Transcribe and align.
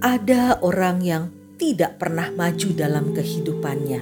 ada 0.00 0.56
orang 0.64 1.04
yang 1.04 1.24
tidak 1.60 2.00
pernah 2.00 2.32
maju 2.32 2.68
dalam 2.72 3.12
kehidupannya. 3.12 4.00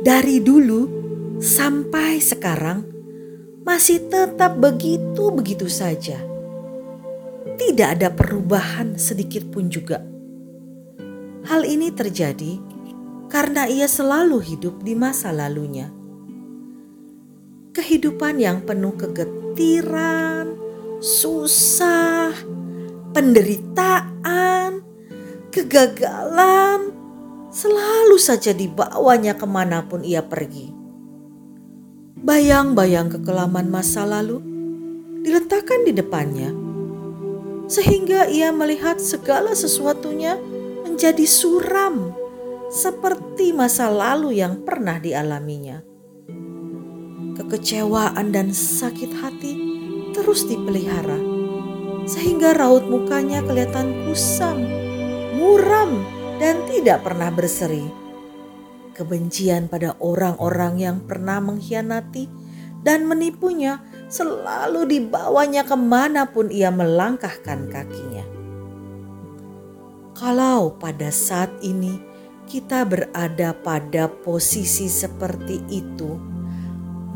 Dari 0.00 0.40
dulu 0.40 0.80
sampai 1.36 2.16
sekarang 2.16 2.80
masih 3.60 4.08
tetap 4.08 4.56
begitu-begitu 4.56 5.68
saja. 5.68 6.16
Tidak 7.60 7.88
ada 8.00 8.08
perubahan 8.08 8.96
sedikit 8.96 9.44
pun 9.52 9.68
juga. 9.68 10.00
Hal 11.44 11.68
ini 11.68 11.92
terjadi 11.92 12.56
karena 13.28 13.68
ia 13.68 13.84
selalu 13.84 14.40
hidup 14.40 14.80
di 14.80 14.96
masa 14.96 15.28
lalunya. 15.28 15.92
Kehidupan 17.76 18.40
yang 18.40 18.64
penuh 18.64 18.96
kegetiran, 18.96 20.56
susah, 21.04 22.32
penderitaan, 23.12 24.59
kegagalan 25.50 26.94
selalu 27.50 28.16
saja 28.16 28.54
dibawanya 28.54 29.34
ke 29.34 29.46
mana 29.46 29.82
pun 29.82 30.06
ia 30.06 30.22
pergi. 30.22 30.70
Bayang-bayang 32.20 33.10
kekelaman 33.10 33.66
masa 33.66 34.06
lalu 34.06 34.38
diletakkan 35.26 35.82
di 35.82 35.92
depannya, 35.92 36.54
sehingga 37.66 38.30
ia 38.30 38.54
melihat 38.54 39.02
segala 39.02 39.52
sesuatunya 39.52 40.38
menjadi 40.86 41.26
suram, 41.26 42.14
seperti 42.70 43.50
masa 43.50 43.90
lalu 43.90 44.38
yang 44.38 44.62
pernah 44.62 45.02
dialaminya. 45.02 45.82
Kekecewaan 47.40 48.30
dan 48.30 48.52
sakit 48.52 49.12
hati 49.16 49.52
terus 50.12 50.44
dipelihara, 50.44 51.16
sehingga 52.04 52.52
raut 52.52 52.84
mukanya 52.84 53.40
kelihatan 53.42 54.06
kusam, 54.06 54.79
muram, 55.40 56.04
dan 56.36 56.68
tidak 56.68 57.00
pernah 57.00 57.32
berseri. 57.32 57.88
Kebencian 58.92 59.72
pada 59.72 59.96
orang-orang 59.96 60.76
yang 60.76 60.96
pernah 61.08 61.40
mengkhianati 61.40 62.28
dan 62.84 63.08
menipunya 63.08 63.80
selalu 64.12 64.84
dibawanya 64.84 65.64
ke 65.64 65.76
mana 65.80 66.28
pun 66.28 66.52
ia 66.52 66.68
melangkahkan 66.68 67.72
kakinya. 67.72 68.24
Kalau 70.12 70.76
pada 70.76 71.08
saat 71.08 71.48
ini 71.64 71.96
kita 72.44 72.84
berada 72.84 73.56
pada 73.56 74.04
posisi 74.10 74.84
seperti 74.84 75.64
itu, 75.72 76.20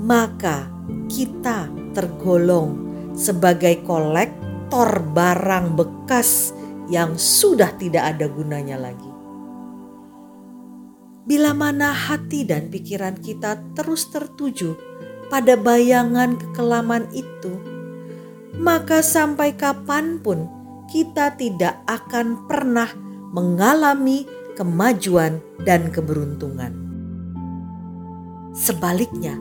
maka 0.01 0.73
kita 1.13 1.69
tergolong 1.93 2.81
sebagai 3.13 3.85
kolektor 3.85 5.05
barang 5.13 5.77
bekas 5.77 6.57
yang 6.89 7.17
sudah 7.17 7.73
tidak 7.77 8.17
ada 8.17 8.27
gunanya 8.29 8.77
lagi. 8.77 9.13
Bila 11.25 11.57
mana 11.57 11.89
hati 11.89 12.45
dan 12.45 12.69
pikiran 12.69 13.17
kita 13.17 13.57
terus 13.73 14.13
tertuju 14.13 14.77
pada 15.33 15.57
bayangan 15.57 16.37
kekelaman 16.37 17.09
itu, 17.17 17.57
maka 18.61 19.01
sampai 19.01 19.57
kapan 19.57 20.21
pun 20.21 20.45
kita 20.93 21.33
tidak 21.33 21.81
akan 21.89 22.45
pernah 22.45 22.93
mengalami 23.33 24.29
kemajuan 24.53 25.41
dan 25.65 25.89
keberuntungan. 25.89 26.77
Sebaliknya, 28.53 29.35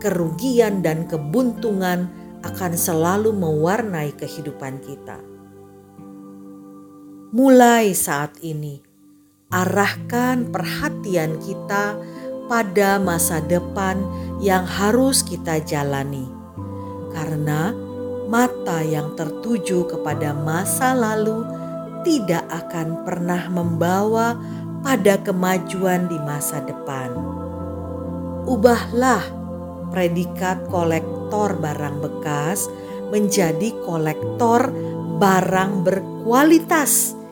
kerugian 0.00 0.82
dan 0.82 1.04
kebuntungan 1.04 2.10
akan 2.42 2.72
selalu 2.74 3.30
mewarnai 3.30 4.10
kehidupan 4.16 4.82
kita. 4.82 5.33
Mulai 7.34 7.98
saat 7.98 8.38
ini, 8.46 8.78
arahkan 9.50 10.54
perhatian 10.54 11.42
kita 11.42 11.98
pada 12.46 13.02
masa 13.02 13.42
depan 13.42 13.98
yang 14.38 14.62
harus 14.62 15.26
kita 15.26 15.58
jalani, 15.58 16.30
karena 17.10 17.74
mata 18.30 18.86
yang 18.86 19.18
tertuju 19.18 19.82
kepada 19.82 20.30
masa 20.30 20.94
lalu 20.94 21.42
tidak 22.06 22.46
akan 22.54 23.02
pernah 23.02 23.50
membawa 23.50 24.38
pada 24.86 25.18
kemajuan 25.18 26.06
di 26.06 26.22
masa 26.22 26.62
depan. 26.62 27.10
Ubahlah 28.46 29.26
predikat 29.90 30.70
kolektor 30.70 31.58
barang 31.58 31.98
bekas 31.98 32.70
menjadi 33.10 33.74
kolektor 33.82 34.70
barang 35.18 35.82
berkualitas 35.82 37.23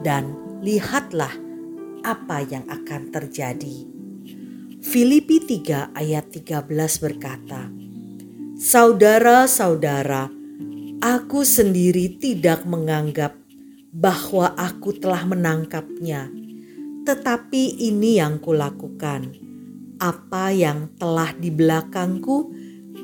dan 0.00 0.36
lihatlah 0.60 1.32
apa 2.04 2.44
yang 2.44 2.64
akan 2.68 3.12
terjadi. 3.12 3.86
Filipi 4.80 5.44
3 5.44 5.92
ayat 5.92 6.32
13 6.32 6.64
berkata, 7.04 7.68
Saudara-saudara, 8.56 10.32
aku 11.00 11.44
sendiri 11.44 12.16
tidak 12.16 12.64
menganggap 12.64 13.36
bahwa 13.92 14.52
aku 14.56 14.96
telah 14.96 15.24
menangkapnya, 15.28 16.28
tetapi 17.04 17.80
ini 17.80 18.20
yang 18.20 18.40
kulakukan, 18.40 19.32
apa 20.00 20.52
yang 20.52 20.92
telah 20.96 21.32
di 21.36 21.52
belakangku 21.52 22.52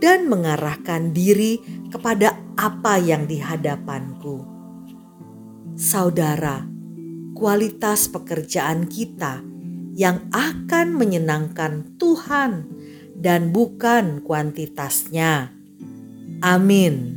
dan 0.01 0.29
mengarahkan 0.29 1.13
diri 1.13 1.61
kepada 1.93 2.37
apa 2.57 2.97
yang 3.01 3.29
di 3.29 3.41
hadapanku. 3.41 4.45
Saudara, 5.77 6.76
kualitas 7.37 8.09
pekerjaan 8.09 8.89
kita 8.89 9.45
yang 9.93 10.29
akan 10.33 10.97
menyenangkan 10.97 11.97
Tuhan 12.01 12.69
dan 13.17 13.53
bukan 13.53 14.25
kuantitasnya. 14.25 15.53
Amin. 16.41 17.16